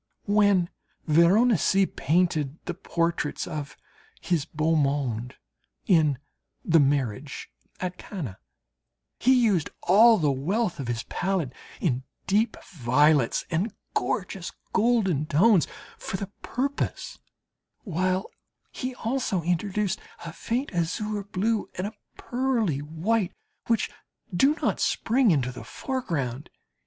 [0.25, 0.71] When
[1.05, 3.77] Veronese painted the portraits of
[4.19, 5.35] his beau monde
[5.85, 6.17] in
[6.65, 8.39] the "Marriage at Cana,"
[9.19, 15.67] he used all the wealth of his palette in deep violets and gorgeous golden tones
[15.99, 17.19] for the purpose,
[17.83, 18.25] while
[18.71, 23.33] he also introduced a faint azure blue and a pearly white
[23.67, 23.91] which
[24.35, 26.49] do not spring into the foreground.